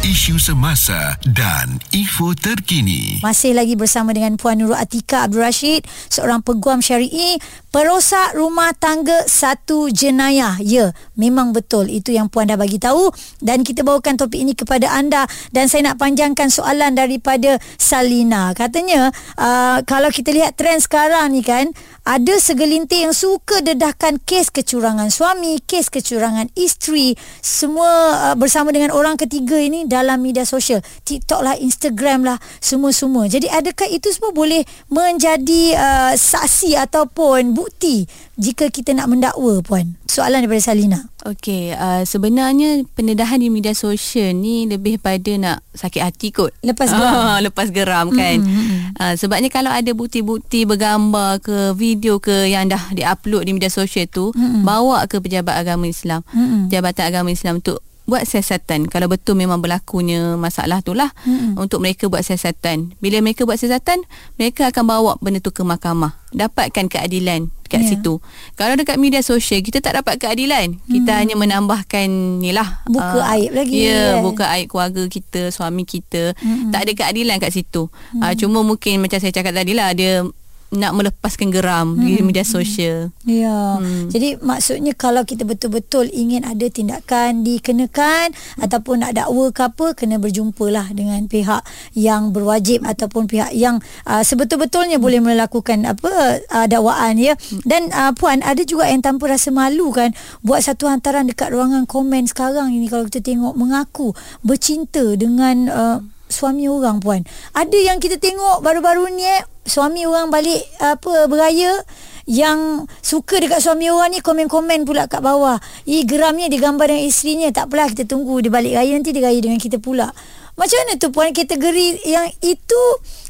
Isu 0.00 0.40
semasa 0.40 1.20
dan 1.28 1.76
info 1.92 2.32
terkini. 2.32 3.20
Masih 3.20 3.52
lagi 3.52 3.76
bersama 3.76 4.16
dengan 4.16 4.40
Puan 4.40 4.56
Nurul 4.56 4.72
Atika 4.72 5.28
Abdul 5.28 5.44
Rashid, 5.44 5.84
seorang 6.08 6.40
peguam 6.40 6.80
syari'i, 6.80 7.36
perosak 7.68 8.32
rumah 8.32 8.72
tangga 8.72 9.28
satu 9.28 9.92
jenayah. 9.92 10.56
Ya, 10.64 10.96
memang 11.20 11.52
betul. 11.52 11.92
Itu 11.92 12.16
yang 12.16 12.32
Puan 12.32 12.48
dah 12.48 12.56
bagi 12.56 12.80
tahu 12.80 13.12
dan 13.44 13.60
kita 13.60 13.84
bawakan 13.84 14.16
topik 14.16 14.40
ini 14.40 14.56
kepada 14.56 14.88
anda 14.88 15.28
dan 15.52 15.68
saya 15.68 15.92
nak 15.92 16.00
panjangkan 16.00 16.48
soalan 16.48 16.96
daripada 16.96 17.60
Salina. 17.76 18.56
Katanya, 18.56 19.12
uh, 19.36 19.84
kalau 19.84 20.08
kita 20.08 20.32
lihat 20.32 20.56
trend 20.56 20.80
sekarang 20.80 21.36
ni 21.36 21.44
kan, 21.44 21.76
ada 22.08 22.40
segelintir 22.40 23.04
yang 23.04 23.12
suka 23.12 23.60
dedahkan 23.60 24.16
kes 24.24 24.48
kecurangan 24.48 25.12
suami, 25.12 25.60
kes 25.60 25.92
kecurangan 25.92 26.48
isteri, 26.56 27.12
semua 27.44 28.32
uh, 28.32 28.36
bersama 28.40 28.72
dengan 28.72 28.96
orang 28.96 29.20
ketiga 29.20 29.60
ini 29.60 29.89
dalam 29.90 30.22
media 30.22 30.46
sosial. 30.46 30.78
TikTok 31.02 31.42
lah, 31.42 31.58
Instagram 31.58 32.22
lah, 32.22 32.38
semua-semua. 32.62 33.26
Jadi 33.26 33.50
adakah 33.50 33.90
itu 33.90 34.06
semua 34.14 34.30
boleh 34.30 34.62
menjadi 34.86 35.74
uh, 35.74 36.12
saksi 36.14 36.78
ataupun 36.78 37.50
bukti 37.50 38.06
jika 38.38 38.70
kita 38.70 38.94
nak 38.94 39.10
mendakwa 39.10 39.58
puan? 39.66 39.98
Soalan 40.06 40.46
daripada 40.46 40.62
Salina. 40.62 41.10
Okey, 41.20 41.76
uh, 41.76 42.00
sebenarnya 42.08 42.88
pendedahan 42.96 43.36
di 43.36 43.52
media 43.52 43.76
sosial 43.76 44.32
ni 44.32 44.64
lebih 44.64 44.96
pada 44.96 45.28
nak 45.36 45.60
sakit 45.76 46.00
hati 46.00 46.32
kot. 46.32 46.56
Lepas 46.64 46.88
geram. 46.96 47.12
Ah, 47.12 47.38
lepas 47.44 47.68
geram 47.68 48.08
kan. 48.08 48.40
Mm-hmm. 48.40 48.96
Uh, 48.96 49.14
sebabnya 49.20 49.52
kalau 49.52 49.68
ada 49.68 49.92
bukti-bukti 49.92 50.64
bergambar 50.64 51.36
ke 51.44 51.76
video 51.76 52.16
ke 52.16 52.48
yang 52.48 52.72
dah 52.72 52.80
diupload 52.96 53.44
di 53.44 53.52
media 53.52 53.68
sosial 53.68 54.08
tu, 54.08 54.32
mm-hmm. 54.32 54.64
bawa 54.64 55.04
ke 55.04 55.20
pejabat 55.20 55.60
agama 55.60 55.84
Islam. 55.84 56.24
Mm-hmm. 56.32 56.72
Jabatan 56.72 57.04
agama 57.04 57.28
Islam 57.28 57.60
untuk 57.60 57.84
buat 58.10 58.26
siasatan 58.26 58.90
kalau 58.90 59.06
betul 59.06 59.38
memang 59.38 59.62
berlakunya 59.62 60.34
masalah 60.34 60.82
tu 60.82 60.98
lah 60.98 61.14
hmm. 61.22 61.54
untuk 61.54 61.78
mereka 61.78 62.10
buat 62.10 62.26
siasatan 62.26 62.98
bila 62.98 63.22
mereka 63.22 63.46
buat 63.46 63.56
siasatan 63.56 64.02
mereka 64.34 64.74
akan 64.74 64.84
bawa 64.84 65.12
benda 65.22 65.38
tu 65.38 65.54
ke 65.54 65.62
mahkamah 65.62 66.18
dapatkan 66.34 66.90
keadilan 66.90 67.54
kat 67.70 67.86
yeah. 67.86 67.90
situ 67.94 68.18
kalau 68.58 68.74
dekat 68.74 68.98
media 68.98 69.22
sosial 69.22 69.62
kita 69.62 69.78
tak 69.78 70.02
dapat 70.02 70.18
keadilan 70.18 70.74
hmm. 70.74 70.90
kita 70.90 71.22
hanya 71.22 71.38
menambahkan 71.38 72.10
ni 72.42 72.50
lah 72.50 72.82
buka 72.90 73.22
uh, 73.22 73.32
aib 73.38 73.54
lagi 73.54 73.86
ya 73.86 73.94
yeah, 73.94 74.12
buka 74.18 74.50
aib 74.58 74.66
keluarga 74.66 75.06
kita 75.06 75.54
suami 75.54 75.86
kita 75.86 76.34
hmm. 76.34 76.74
tak 76.74 76.90
ada 76.90 76.92
keadilan 76.98 77.38
kat 77.38 77.54
situ 77.54 77.86
hmm. 77.86 78.26
uh, 78.26 78.34
cuma 78.34 78.66
mungkin 78.66 78.98
macam 78.98 79.22
saya 79.22 79.30
cakap 79.30 79.54
tadi 79.54 79.72
lah 79.78 79.94
dia 79.94 80.26
nak 80.70 80.94
melepaskan 80.94 81.50
geram 81.50 81.98
hmm. 81.98 82.02
di 82.06 82.12
media 82.22 82.46
sosial. 82.46 83.10
Ya. 83.26 83.82
Hmm. 83.82 84.06
Jadi 84.06 84.38
maksudnya 84.38 84.94
kalau 84.94 85.26
kita 85.26 85.42
betul-betul 85.42 86.06
ingin 86.14 86.46
ada 86.46 86.62
tindakan 86.70 87.42
dikenakan 87.42 88.30
hmm. 88.30 88.62
ataupun 88.62 89.02
nak 89.02 89.18
dakwa 89.18 89.50
ke 89.50 89.62
apa 89.66 89.86
kena 89.98 90.22
berjumpalah 90.22 90.94
dengan 90.94 91.26
pihak 91.26 91.66
yang 91.98 92.30
berwajib 92.30 92.86
ataupun 92.86 93.26
pihak 93.26 93.50
yang 93.50 93.82
uh, 94.06 94.22
sebetul-betulnya 94.22 95.02
hmm. 95.02 95.04
boleh 95.04 95.20
melakukan 95.20 95.82
apa 95.90 96.38
uh, 96.46 96.66
dakwaan 96.70 97.18
ya. 97.18 97.34
Hmm. 97.34 97.60
Dan 97.66 97.90
uh, 97.90 98.14
puan 98.14 98.38
ada 98.46 98.62
juga 98.62 98.86
yang 98.86 99.02
tanpa 99.02 99.26
rasa 99.34 99.50
malu 99.50 99.90
kan 99.90 100.14
buat 100.46 100.62
satu 100.62 100.86
hantaran 100.86 101.26
dekat 101.26 101.50
ruangan 101.50 101.82
komen 101.90 102.30
sekarang 102.30 102.70
ini 102.70 102.86
kalau 102.86 103.10
kita 103.10 103.26
tengok 103.26 103.58
mengaku 103.58 104.14
bercinta 104.46 105.18
dengan 105.18 105.66
uh, 105.66 105.98
suami 106.30 106.70
orang 106.70 107.02
puan. 107.02 107.26
Ada 107.52 107.74
yang 107.74 107.98
kita 107.98 108.16
tengok 108.22 108.62
baru-baru 108.62 109.10
ni 109.18 109.26
eh 109.26 109.42
suami 109.70 110.02
orang 110.02 110.34
balik 110.34 110.66
apa 110.82 111.30
beraya 111.30 111.78
yang 112.26 112.90
suka 113.02 113.38
dekat 113.38 113.62
suami 113.62 113.86
orang 113.90 114.10
ni 114.10 114.18
komen-komen 114.18 114.82
pula 114.82 115.06
kat 115.06 115.22
bawah. 115.22 115.62
I 115.86 116.02
geramnya 116.02 116.50
dia 116.50 116.58
gambar 116.58 116.90
dengan 116.90 117.06
isterinya. 117.06 117.48
Tak 117.54 117.70
apalah 117.70 117.86
kita 117.94 118.10
tunggu 118.10 118.42
dia 118.42 118.50
balik 118.50 118.74
raya 118.74 118.90
nanti 118.98 119.14
dia 119.14 119.30
raya 119.30 119.38
dengan 119.38 119.62
kita 119.62 119.78
pula. 119.78 120.10
Macam 120.58 120.76
mana 120.82 120.98
tu 120.98 121.08
puan 121.14 121.30
kategori 121.30 122.04
yang 122.04 122.28
itu 122.42 122.82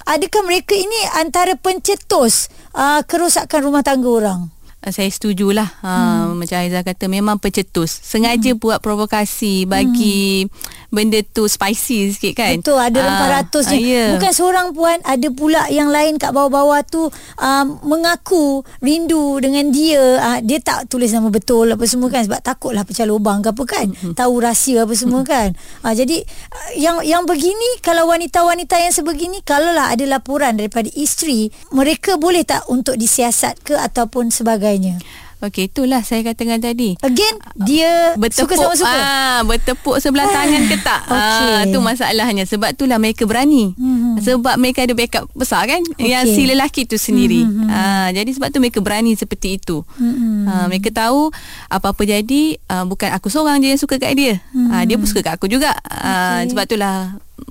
adakah 0.09 0.43
mereka 0.49 0.73
ini 0.73 1.01
antara 1.21 1.55
pencetus 1.55 2.49
uh, 2.73 3.05
kerosakan 3.05 3.61
rumah 3.71 3.85
tangga 3.85 4.09
orang? 4.09 4.41
saya 4.89 5.13
setujulah 5.13 5.69
ha, 5.85 5.93
hmm. 6.25 6.41
macam 6.41 6.57
Aizah 6.57 6.81
kata 6.81 7.13
memang 7.13 7.37
pencetus 7.37 7.93
sengaja 8.01 8.57
hmm. 8.57 8.61
buat 8.65 8.81
provokasi 8.81 9.69
bagi 9.69 10.49
hmm. 10.49 10.80
Benda 10.95 11.19
tu 11.27 11.51
spicy 11.51 12.15
sikit 12.15 12.39
kan 12.39 12.55
betul 12.63 12.79
ada 12.79 12.95
rempah 13.03 13.27
ha, 13.27 13.35
ratus 13.43 13.67
ha, 13.67 13.75
yeah. 13.75 14.15
bukan 14.15 14.31
seorang 14.31 14.67
puan 14.71 15.03
ada 15.03 15.29
pula 15.35 15.67
yang 15.73 15.91
lain 15.91 16.21
kat 16.23 16.31
bawah-bawah 16.31 16.87
tu 16.87 17.11
um, 17.41 17.67
mengaku 17.83 18.63
rindu 18.79 19.43
dengan 19.43 19.75
dia 19.75 19.99
uh, 20.23 20.39
dia 20.39 20.63
tak 20.63 20.87
tulis 20.87 21.11
nama 21.11 21.27
betul 21.33 21.75
apa 21.75 21.85
semua 21.89 22.13
kan 22.13 22.23
sebab 22.23 22.41
takutlah 22.45 22.87
pecah 22.87 23.09
lubang 23.09 23.43
ke 23.43 23.51
apa 23.51 23.65
kan 23.67 23.87
hmm. 23.91 24.15
tahu 24.15 24.35
rahsia 24.39 24.87
apa 24.87 24.95
semua 24.95 25.27
kan 25.33 25.57
uh, 25.83 25.95
jadi 25.97 26.23
uh, 26.23 26.71
yang 26.79 26.97
yang 27.03 27.27
begini 27.27 27.83
kalau 27.83 28.07
wanita-wanita 28.07 28.79
yang 28.79 28.95
sebegini 28.95 29.43
kalaulah 29.43 29.91
ada 29.91 30.07
laporan 30.07 30.55
daripada 30.55 30.87
isteri 30.95 31.51
mereka 31.75 32.21
boleh 32.21 32.47
tak 32.47 32.69
untuk 32.71 32.95
disiasat 32.95 33.67
ke 33.67 33.75
ataupun 33.75 34.31
sebagai 34.31 34.61
sebagainya. 34.61 34.95
Okey, 35.41 35.73
itulah 35.73 36.05
saya 36.05 36.21
katakan 36.21 36.61
tadi. 36.61 37.01
Again, 37.01 37.41
dia 37.65 38.13
bertepuk, 38.21 38.45
suka 38.45 38.55
sama 38.61 38.75
suka. 38.77 38.93
Ah, 38.93 39.41
bertepuk 39.49 39.97
sebelah 39.97 40.29
tangan 40.29 40.63
ke 40.69 40.77
tak? 40.85 41.03
Okay. 41.11 41.53
Ah, 41.57 41.63
tu 41.67 41.79
masalahnya. 41.81 42.45
Sebab 42.45 42.77
itulah 42.77 43.01
mereka 43.01 43.25
berani. 43.25 43.73
Hmm. 43.75 44.21
Sebab 44.21 44.61
mereka 44.61 44.85
ada 44.85 44.93
backup 44.93 45.27
besar 45.33 45.65
kan? 45.65 45.81
Okay. 45.97 46.13
Yang 46.13 46.37
si 46.37 46.43
lelaki 46.45 46.83
tu 46.85 47.01
sendiri. 47.01 47.41
Hmm. 47.41 47.69
Ah, 47.73 48.09
jadi 48.13 48.29
sebab 48.31 48.53
tu 48.53 48.61
mereka 48.61 48.85
berani 48.85 49.17
seperti 49.17 49.57
itu. 49.57 49.81
Hmm. 49.97 50.45
Ah, 50.45 50.67
mereka 50.69 50.93
tahu 50.93 51.33
apa-apa 51.73 52.03
jadi, 52.05 52.61
ah, 52.69 52.85
bukan 52.85 53.11
aku 53.11 53.33
seorang 53.33 53.65
je 53.65 53.73
yang 53.73 53.81
suka 53.81 53.97
kat 53.97 54.13
dia. 54.13 54.45
Hmm. 54.53 54.69
Ah, 54.71 54.83
dia 54.85 55.01
pun 55.01 55.09
suka 55.09 55.25
kat 55.25 55.41
aku 55.41 55.49
juga. 55.49 55.73
Ah, 55.89 56.45
okay. 56.45 56.53
sebab 56.53 56.65
itulah 56.69 56.97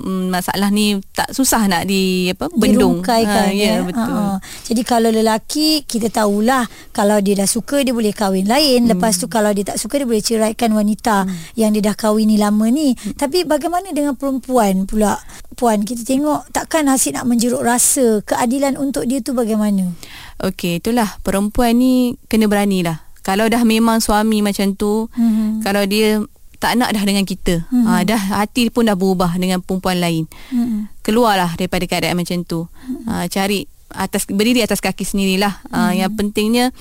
masalah 0.04 0.72
ni 0.72 1.00
tak 1.12 1.32
susah 1.36 1.68
nak 1.68 1.84
di 1.86 2.32
apa 2.32 2.48
bendung. 2.52 3.04
ha, 3.04 3.52
ya, 3.52 3.80
ya 3.80 3.86
betul. 3.86 4.16
Ha, 4.16 4.36
ha. 4.36 4.38
Jadi 4.40 4.82
kalau 4.88 5.10
lelaki 5.12 5.84
kita 5.84 6.08
tahulah 6.10 6.66
kalau 6.96 7.20
dia 7.20 7.36
dah 7.38 7.50
suka 7.50 7.84
dia 7.84 7.92
boleh 7.92 8.16
kahwin 8.16 8.48
lain 8.48 8.88
hmm. 8.88 8.96
lepas 8.96 9.20
tu 9.20 9.28
kalau 9.28 9.52
dia 9.52 9.68
tak 9.68 9.78
suka 9.78 10.02
dia 10.02 10.08
boleh 10.08 10.24
ceraikan 10.24 10.72
wanita 10.72 11.28
hmm. 11.28 11.60
yang 11.60 11.76
dia 11.76 11.92
dah 11.92 11.96
kahwin 11.96 12.32
ni 12.32 12.40
lama 12.40 12.66
ni. 12.72 12.96
Hmm. 12.96 13.16
Tapi 13.20 13.44
bagaimana 13.44 13.92
dengan 13.92 14.16
perempuan 14.16 14.88
pula? 14.88 15.20
Puan 15.60 15.84
kita 15.84 16.08
tengok 16.08 16.56
takkan 16.56 16.88
Hasid 16.88 17.20
nak 17.20 17.28
menjeruk 17.28 17.60
rasa 17.60 18.24
keadilan 18.24 18.80
untuk 18.80 19.04
dia 19.04 19.20
tu 19.20 19.36
bagaimana? 19.36 19.92
Okey 20.40 20.80
itulah 20.80 21.20
perempuan 21.20 21.76
ni 21.76 22.16
kena 22.32 22.48
beranilah. 22.48 23.04
Kalau 23.20 23.46
dah 23.52 23.62
memang 23.68 24.00
suami 24.00 24.40
macam 24.40 24.74
tu, 24.74 25.12
hmm. 25.12 25.62
kalau 25.62 25.84
dia 25.86 26.24
tak 26.60 26.76
nak 26.76 26.92
dah 26.92 27.04
dengan 27.08 27.24
kita. 27.24 27.64
Hmm. 27.72 27.88
Ha, 27.88 27.92
dah 28.04 28.20
hati 28.44 28.68
pun 28.70 28.86
dah 28.86 29.00
berubah 29.00 29.36
dengan 29.40 29.64
perempuan 29.64 29.98
lain. 30.04 30.28
Hmm. 30.52 30.92
Keluarlah 31.02 31.56
daripada 31.56 31.88
keadaan 31.88 32.20
macam 32.20 32.44
tu. 32.44 32.68
Hmm. 32.68 33.04
Ha, 33.08 33.14
cari 33.32 33.64
atas 33.90 34.30
berdiri 34.30 34.62
atas 34.62 34.84
kaki 34.84 35.08
sendirilah. 35.08 35.64
Ha, 35.72 35.96
yang 35.96 36.12
pentingnya 36.14 36.76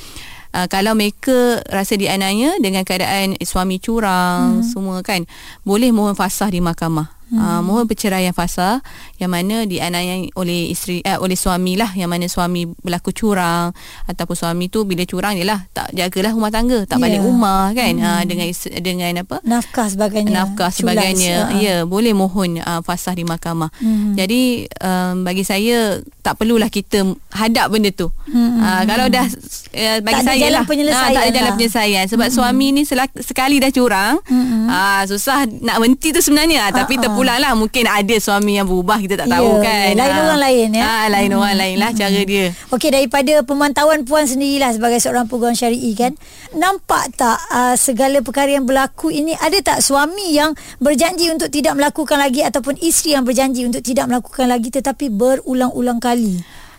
uh, 0.52 0.66
kalau 0.68 0.98
mereka 0.98 1.62
rasa 1.68 1.96
dianiaya 1.96 2.56
dengan 2.60 2.84
keadaan 2.84 3.38
suami 3.40 3.78
curang 3.80 4.60
hmm. 4.60 4.66
semua 4.66 5.00
kan, 5.06 5.24
boleh 5.62 5.94
mohon 5.94 6.18
fasah 6.18 6.50
di 6.50 6.58
mahkamah. 6.58 7.17
Hmm. 7.28 7.36
Uh, 7.36 7.60
mohon 7.60 7.84
perceraian 7.84 8.32
fasa 8.32 8.80
yang 9.20 9.28
mana 9.28 9.68
dianiaya 9.68 10.32
oleh 10.32 10.72
isteri 10.72 11.04
uh, 11.04 11.20
oleh 11.20 11.36
suami 11.36 11.76
lah 11.76 11.92
yang 11.92 12.08
mana 12.08 12.24
suami 12.24 12.64
berlaku 12.64 13.12
curang 13.12 13.76
ataupun 14.08 14.32
suami 14.32 14.72
tu 14.72 14.88
bila 14.88 15.04
curang 15.04 15.36
dia 15.36 15.44
lah 15.44 15.60
tak 15.76 15.92
jagalah 15.92 16.32
rumah 16.32 16.48
tangga 16.48 16.88
tak 16.88 16.96
yeah. 16.96 17.04
balik 17.04 17.20
rumah 17.20 17.68
kan 17.76 17.92
hmm. 17.92 18.08
uh, 18.08 18.22
dengan 18.24 18.48
dengan 18.80 19.12
apa 19.28 19.36
nafkah 19.44 19.92
sebagainya 19.92 20.32
nafkah 20.32 20.72
sebagainya 20.72 21.52
ya 21.52 21.60
yeah, 21.60 21.80
boleh 21.84 22.16
mohon 22.16 22.64
uh, 22.64 22.80
fasah 22.80 23.12
di 23.12 23.28
mahkamah 23.28 23.68
hmm. 23.76 24.16
jadi 24.16 24.42
um, 24.80 25.28
bagi 25.28 25.44
saya 25.44 26.00
tak 26.24 26.40
perlulah 26.40 26.72
kita 26.72 27.12
hadap 27.36 27.68
benda 27.68 27.92
tu 27.92 28.08
hmm. 28.08 28.56
uh, 28.56 28.82
kalau 28.88 29.12
dah 29.12 29.28
uh, 29.28 29.98
bagi 30.00 30.24
tak 30.24 30.32
saya 30.32 30.46
lah 30.48 30.64
uh, 30.64 31.08
tak 31.12 31.24
ada 31.28 31.32
jalan 31.36 31.44
lah. 31.44 31.56
penyelesaian 31.60 32.04
sebab 32.08 32.32
hmm. 32.32 32.36
suami 32.40 32.66
ni 32.72 32.82
sekali 33.20 33.60
dah 33.60 33.68
curang 33.68 34.16
hmm. 34.24 34.64
uh, 34.64 35.02
susah 35.04 35.44
nak 35.60 35.76
berhenti 35.76 36.16
tu 36.16 36.24
sebenarnya 36.24 36.72
uh, 36.72 36.72
tapi 36.72 36.96
uh 36.96 37.17
pulang 37.18 37.38
lah 37.42 37.52
Mungkin 37.58 37.84
ada 37.90 38.16
suami 38.22 38.62
yang 38.62 38.66
berubah 38.70 39.02
Kita 39.02 39.14
tak 39.18 39.28
tahu 39.28 39.58
yeah, 39.58 39.66
kan 39.66 39.90
Lain 39.98 40.14
ha. 40.14 40.20
orang 40.22 40.40
lain 40.40 40.68
ya 40.70 40.84
ha, 40.86 40.94
Lain 41.10 41.30
hmm. 41.34 41.38
orang 41.42 41.56
lain 41.58 41.76
lah 41.82 41.90
hmm. 41.90 41.98
cara 41.98 42.20
dia 42.22 42.46
Okey 42.70 42.90
daripada 42.94 43.32
pemantauan 43.42 44.06
puan 44.06 44.24
sendirilah 44.30 44.70
Sebagai 44.70 45.02
seorang 45.02 45.26
peguam 45.26 45.52
syari'i 45.52 45.92
kan 45.98 46.14
Nampak 46.54 47.18
tak 47.18 47.38
uh, 47.50 47.74
Segala 47.74 48.22
perkara 48.22 48.54
yang 48.54 48.64
berlaku 48.64 49.10
ini 49.10 49.34
Ada 49.34 49.58
tak 49.60 49.78
suami 49.82 50.38
yang 50.38 50.54
Berjanji 50.78 51.28
untuk 51.34 51.50
tidak 51.50 51.74
melakukan 51.74 52.22
lagi 52.22 52.46
Ataupun 52.46 52.78
isteri 52.78 53.18
yang 53.18 53.26
berjanji 53.26 53.66
Untuk 53.66 53.82
tidak 53.82 54.06
melakukan 54.06 54.46
lagi 54.46 54.70
Tetapi 54.70 55.10
berulang-ulang 55.10 55.98
kali 55.98 56.38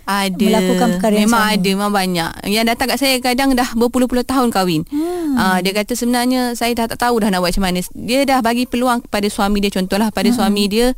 ada 0.09 0.41
melakukan 0.41 0.87
perkara 0.97 1.13
yang 1.13 1.29
memang 1.29 1.43
sama. 1.45 1.53
ada 1.53 1.69
memang 1.69 1.91
banyak 1.93 2.31
yang 2.49 2.65
datang 2.65 2.87
kat 2.89 2.97
saya 2.97 3.15
kadang 3.21 3.53
dah 3.53 3.69
berpuluh-puluh 3.77 4.25
tahun 4.25 4.49
kahwin 4.49 4.81
hmm. 4.89 5.18
Uh, 5.39 5.57
dia 5.63 5.71
kata 5.71 5.95
sebenarnya 5.95 6.53
saya 6.59 6.75
dah 6.75 6.91
tak 6.91 6.99
tahu 6.99 7.23
dah 7.23 7.31
nak 7.31 7.39
buat 7.39 7.55
macam 7.55 7.63
mana 7.71 7.79
dia 7.95 8.19
dah 8.27 8.39
bagi 8.43 8.67
peluang 8.67 9.07
kepada 9.07 9.27
suami 9.31 9.63
dia 9.63 9.71
contohlah 9.71 10.11
pada 10.11 10.27
hmm. 10.27 10.35
suami 10.35 10.63
dia 10.67 10.91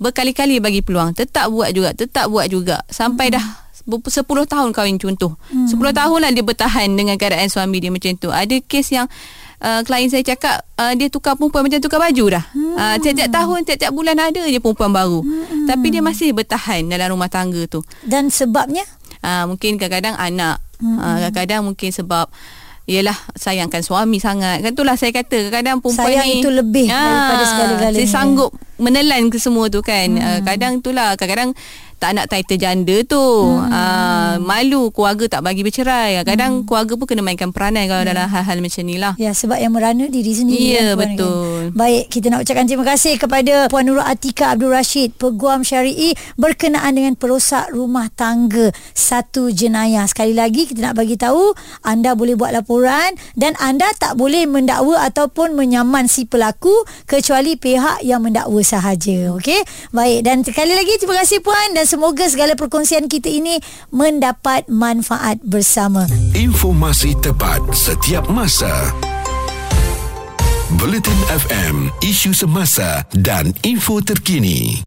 berkali-kali 0.00 0.60
bagi 0.60 0.80
peluang 0.80 1.12
tetap 1.12 1.52
buat 1.52 1.70
juga 1.76 1.92
tetap 1.92 2.32
buat 2.32 2.48
juga 2.48 2.80
sampai 2.88 3.28
hmm. 3.28 3.36
dah 3.36 3.46
10 3.86 4.24
tahun 4.24 4.74
kahwin 4.74 4.96
contoh 4.98 5.36
hmm. 5.52 5.68
10 5.70 5.78
tahun 5.78 6.18
lah 6.24 6.30
dia 6.32 6.42
bertahan 6.42 6.88
dengan 6.96 7.14
keadaan 7.20 7.52
suami 7.52 7.78
dia 7.78 7.92
macam 7.92 8.12
tu 8.16 8.32
ada 8.32 8.56
kes 8.64 8.90
yang 8.90 9.06
uh, 9.62 9.80
klien 9.84 10.08
saya 10.10 10.24
cakap 10.24 10.64
uh, 10.76 10.92
dia 10.96 11.08
tukar 11.08 11.38
perempuan 11.38 11.64
macam 11.64 11.80
tukar 11.80 12.00
baju 12.00 12.24
dah. 12.36 12.44
Hmm. 12.52 12.74
Uh, 12.76 12.96
tiap-tiap 13.00 13.30
tahun, 13.32 13.58
tiap-tiap 13.64 13.92
bulan 13.92 14.16
ada 14.18 14.42
je 14.44 14.58
perempuan 14.60 14.92
baru. 14.92 15.20
Hmm. 15.22 15.66
Tapi 15.68 15.86
dia 15.92 16.02
masih 16.04 16.36
bertahan 16.36 16.84
dalam 16.88 17.16
rumah 17.16 17.30
tangga 17.30 17.64
tu. 17.68 17.80
Dan 18.04 18.28
sebabnya? 18.28 18.84
Uh, 19.24 19.48
mungkin 19.48 19.80
kadang-kadang 19.80 20.16
anak. 20.18 20.60
Hmm. 20.80 21.00
Uh, 21.00 21.16
kadang-kadang 21.28 21.60
mungkin 21.64 21.90
sebab 21.92 22.28
Yelah 22.86 23.18
sayangkan 23.34 23.82
suami 23.82 24.22
sangat. 24.22 24.62
Kan 24.62 24.78
itulah 24.78 24.94
saya 24.94 25.10
kata 25.10 25.50
Kadang 25.50 25.82
perempuan 25.82 26.06
Sayang 26.06 26.26
ni 26.30 26.38
itu 26.38 26.50
lebih 26.54 26.86
Daripada 26.86 27.44
segala-galanya. 27.50 27.98
Saya 27.98 28.08
sanggup 28.08 28.50
Menelan 28.78 29.26
ke 29.26 29.42
semua 29.42 29.66
tu 29.66 29.82
kan. 29.82 30.06
Hmm. 30.06 30.22
uh, 30.22 30.40
Kadang 30.46 30.78
itulah 30.78 31.18
Kadang-kadang 31.18 31.58
tak 31.96 32.12
nak 32.12 32.28
title 32.28 32.60
janda 32.60 32.96
tu. 33.08 33.16
Hmm. 33.16 33.72
Uh, 33.72 34.34
malu 34.44 34.92
keluarga 34.92 35.38
tak 35.38 35.40
bagi 35.42 35.64
bercerai. 35.64 36.20
Kadang 36.28 36.62
hmm. 36.62 36.66
keluarga 36.68 36.92
pun 37.00 37.06
kena 37.08 37.22
mainkan 37.24 37.50
peranan 37.50 37.88
kalau 37.88 38.04
hmm. 38.04 38.10
dalam 38.12 38.26
hal-hal 38.28 38.58
macam 38.60 38.82
ni 38.84 38.96
lah. 39.00 39.14
Ya, 39.16 39.32
sebab 39.32 39.56
yang 39.56 39.72
merana 39.72 40.04
diri 40.12 40.32
sendiri. 40.36 40.76
Ya, 40.76 40.92
betul. 40.92 41.72
Kan? 41.72 41.78
Baik, 41.78 42.04
kita 42.12 42.26
nak 42.28 42.44
ucapkan 42.44 42.68
terima 42.68 42.84
kasih 42.84 43.16
kepada 43.16 43.72
Puan 43.72 43.88
Nurul 43.88 44.04
Atika 44.04 44.52
Abdul 44.52 44.76
Rashid, 44.76 45.16
Peguam 45.16 45.64
Syari'i 45.64 46.12
berkenaan 46.36 46.92
dengan 46.92 47.16
perosak 47.16 47.72
rumah 47.72 48.12
tangga 48.12 48.68
satu 48.92 49.48
jenayah. 49.48 50.04
Sekali 50.04 50.36
lagi, 50.36 50.68
kita 50.68 50.92
nak 50.92 51.00
bagi 51.00 51.16
tahu 51.16 51.56
anda 51.80 52.12
boleh 52.12 52.36
buat 52.36 52.52
laporan 52.52 53.16
dan 53.32 53.56
anda 53.56 53.88
tak 53.96 54.20
boleh 54.20 54.44
mendakwa 54.44 55.00
ataupun 55.00 55.56
menyaman 55.56 56.10
si 56.12 56.28
pelaku 56.28 56.84
kecuali 57.08 57.56
pihak 57.56 58.04
yang 58.04 58.20
mendakwa 58.20 58.60
sahaja. 58.60 59.32
Okey? 59.40 59.64
Baik, 59.96 60.20
dan 60.26 60.44
sekali 60.44 60.76
lagi 60.76 61.00
terima 61.00 61.24
kasih 61.24 61.40
Puan 61.40 61.72
dan 61.72 61.85
semoga 61.86 62.26
segala 62.26 62.58
perkongsian 62.58 63.06
kita 63.06 63.30
ini 63.30 63.62
mendapat 63.94 64.66
manfaat 64.66 65.38
bersama. 65.46 66.04
Informasi 66.34 67.14
tepat 67.22 67.62
setiap 67.72 68.26
masa. 68.26 68.92
Bulletin 70.76 71.16
FM, 71.30 71.88
isu 72.02 72.34
semasa 72.34 73.06
dan 73.14 73.54
info 73.62 74.02
terkini. 74.02 74.82